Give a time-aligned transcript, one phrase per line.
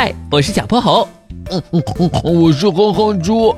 [0.00, 1.08] 嗨，我是小泼猴。
[1.50, 3.52] 嗯嗯嗯，我是哼哼猪。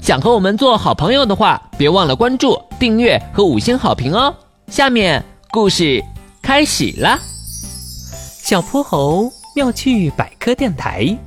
[0.00, 4.32] 想和我们做好朋友的话，别忘了关注、订阅和五星好评哦。
[4.68, 6.00] 下面故事
[6.40, 7.18] 开始啦。
[8.40, 11.18] 小泼猴妙趣百科电台，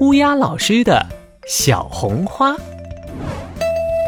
[0.00, 1.02] 乌鸦老师的
[1.48, 2.54] 小红花。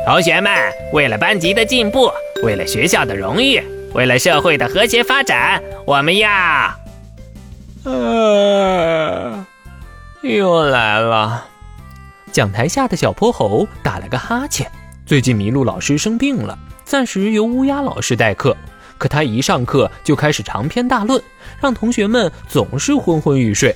[0.05, 0.53] 同学们，
[0.93, 2.11] 为了班级的进步，
[2.43, 3.63] 为了学校的荣誉，
[3.95, 6.29] 为了社会的和谐发展，我们要……
[7.83, 9.47] 呃，
[10.23, 11.47] 又来了。
[12.31, 14.71] 讲台下的小泼猴打了个哈欠。
[15.07, 18.57] 最近麋鹿老师生病了，暂时由乌鸦老师代课。
[18.99, 21.21] 可他一上课就开始长篇大论，
[21.59, 23.75] 让同学们总是昏昏欲睡。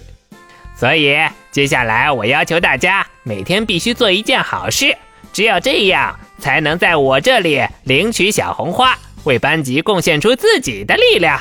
[0.77, 1.17] 所以
[1.51, 4.95] 接下来我要求大家每天必须做一件好事，
[5.33, 11.41] 只有这样才能在我这里领取小红花，为班级贡献出自己的力量。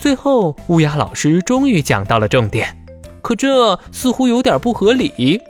[0.00, 2.83] 最后，乌鸦老师终于讲到了重点，
[3.24, 5.40] 可这似乎有点不合理。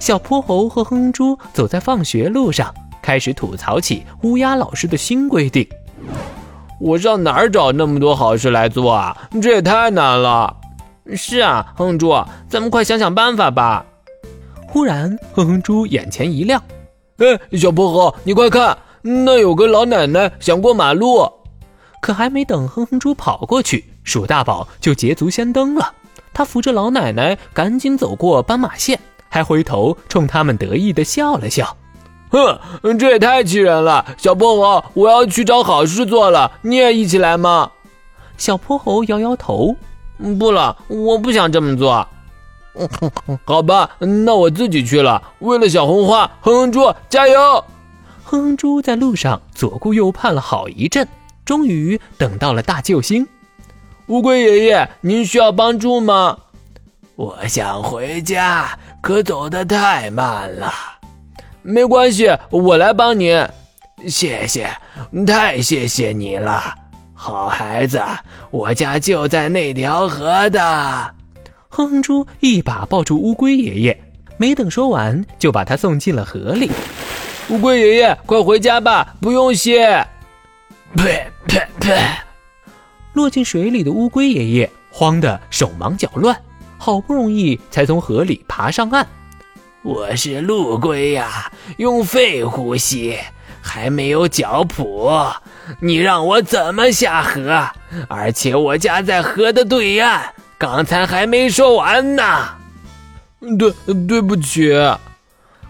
[0.00, 5.64] 小泼猴和哼猪走在放学路上，开始吐槽起乌鸦老师的新规定
[6.80, 9.16] ：“我上哪儿找那么多好事来做啊？
[9.40, 10.56] 这也太难了。
[11.14, 12.12] ”“是啊，哼猪，
[12.48, 13.86] 咱们快想想办法吧。”
[14.66, 16.60] 忽然，哼哼猪眼前一亮
[17.18, 21.30] ：“哎，小泼猴，你快看，那有个老奶奶想过马路。”
[22.02, 25.94] 可还没等哼哼猪跑过去，鼠大宝就捷足先登了。
[26.34, 31.76] 他扶着老奶奶，赶紧走过斑马线，还回头冲他们得意地笑了笑。
[32.30, 34.04] 哼，这也太气人了！
[34.16, 37.70] 小泼猴，我要去找好事做了，你也一起来吗？
[38.38, 39.76] 小泼猴摇摇头，
[40.38, 42.08] 不了，我不想这么做。
[43.44, 45.22] 好吧，那我自己去了。
[45.40, 47.64] 为了小红花，哼哼猪加油！
[48.24, 51.06] 哼哼猪在路上左顾右盼了好一阵。
[51.44, 53.26] 终于等到了大救星，
[54.12, 56.36] 乌龟爷爷，您需要帮助吗？
[57.16, 60.70] 我想回家，可走得太慢了。
[61.62, 63.48] 没关系，我来帮您。
[64.06, 64.70] 谢谢，
[65.26, 66.74] 太谢谢你了，
[67.14, 68.02] 好孩子，
[68.50, 70.60] 我家就在那条河的。
[71.70, 73.98] 哼哼猪一把抱住乌龟爷爷，
[74.36, 76.70] 没等说完，就把他送进了河里。
[77.48, 80.06] 乌龟爷爷，快回家吧，不用谢。
[80.94, 81.98] 呸呸呸！
[83.12, 86.36] 落进水里的乌龟爷爷慌得手忙脚乱，
[86.78, 89.06] 好不容易才从河里爬上岸。
[89.82, 93.18] 我是陆龟呀，用肺呼吸，
[93.60, 95.34] 还没有脚蹼，
[95.80, 97.68] 你让我怎么下河？
[98.08, 102.48] 而且我家在河的对岸，刚才还没说完呢。
[103.58, 103.74] 对，
[104.06, 104.72] 对不起。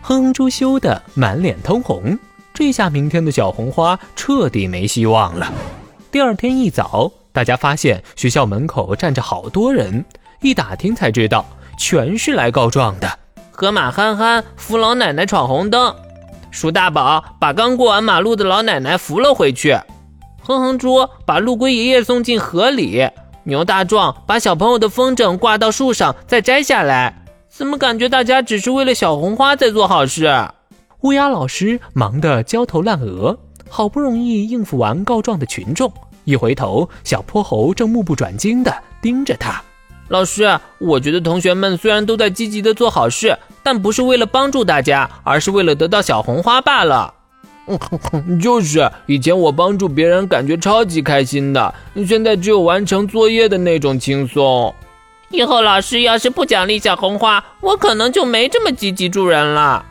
[0.02, 2.18] 哼猪羞得满脸通红。
[2.52, 5.50] 这下明天的小红花彻底没希望了。
[6.10, 10.04] 第二天一早，大家发现学校门口站着好多人，
[10.42, 11.44] 一打听才知道，
[11.78, 13.18] 全是来告状的。
[13.50, 15.94] 河马憨憨扶老奶奶闯红灯，
[16.50, 19.72] 鼠大宝把刚过完马路的老奶奶扶了回去，
[20.42, 23.08] 哼哼猪把陆龟爷爷送进河里，
[23.44, 27.24] 牛大壮把小朋友的风筝挂到树上再摘下来。
[27.48, 30.30] 怎么感觉大家只是为了小红花在做好事？
[31.00, 33.38] 乌鸦老师忙得焦头烂额，
[33.68, 35.92] 好不容易应付完告状的群众，
[36.24, 39.62] 一回头，小泼猴正目不转睛地盯着他。
[40.08, 47.14] 老师，我觉得同学们虽然都在积极地做好事，但不是为了帮助大家，而是为了得到小红花罢了。
[48.42, 51.74] 就是，以前我帮助别人感觉超级开心的，
[52.06, 54.74] 现在只有完成作业的那种轻松。
[55.30, 59.82] 以后老师要是不奖励小红花，我可能就没这么积极助人了。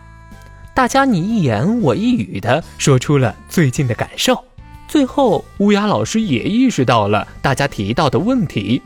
[0.75, 4.44] 大家你一言我一语的说出了最近的感受，
[4.91, 8.81] 最后乌鸦老师也意识到了大家提到的问题。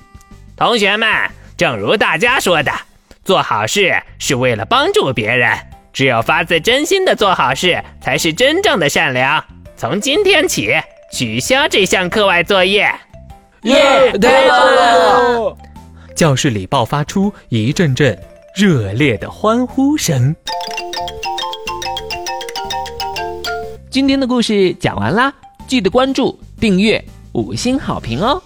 [0.55, 1.09] 同学们，
[1.57, 2.71] 正如大家说的，
[3.23, 5.57] 做好事是为了帮助别人，
[5.91, 9.43] 只有发自真心的做好事，才是真正的善良。
[9.75, 10.69] 从今天起，
[11.11, 12.87] 取消这项课外作业。
[13.63, 15.57] 耶，太棒了！
[16.15, 18.15] 教室里爆发出一阵阵
[18.55, 20.35] 热烈的欢呼声。
[23.89, 25.33] 今天的故事讲完啦，
[25.67, 27.03] 记得关注、订阅、
[27.33, 28.41] 五星好评哦！